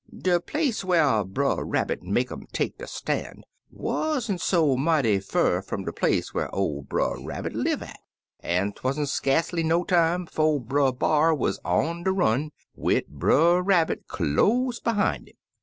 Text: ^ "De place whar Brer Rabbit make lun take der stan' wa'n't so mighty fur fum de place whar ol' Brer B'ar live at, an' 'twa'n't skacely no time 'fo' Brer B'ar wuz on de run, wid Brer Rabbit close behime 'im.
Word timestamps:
^ 0.15 0.19
"De 0.23 0.39
place 0.39 0.83
whar 0.83 1.23
Brer 1.23 1.63
Rabbit 1.63 2.01
make 2.01 2.31
lun 2.31 2.47
take 2.51 2.79
der 2.79 2.87
stan' 2.87 3.43
wa'n't 3.69 4.41
so 4.41 4.75
mighty 4.75 5.19
fur 5.19 5.61
fum 5.61 5.83
de 5.85 5.93
place 5.93 6.33
whar 6.33 6.49
ol' 6.51 6.81
Brer 6.81 7.17
B'ar 7.17 7.51
live 7.53 7.83
at, 7.83 7.99
an' 8.39 8.73
'twa'n't 8.73 9.07
skacely 9.07 9.63
no 9.63 9.83
time 9.83 10.25
'fo' 10.25 10.57
Brer 10.57 10.91
B'ar 10.91 11.35
wuz 11.35 11.59
on 11.63 12.01
de 12.03 12.11
run, 12.11 12.49
wid 12.73 13.05
Brer 13.09 13.61
Rabbit 13.61 14.07
close 14.07 14.79
behime 14.79 15.27
'im. 15.27 15.35